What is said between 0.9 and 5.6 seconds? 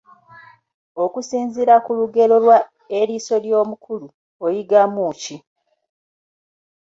Okusinziira ku lugero lwa "Eriiso ly'omukulu" oyigamu ki.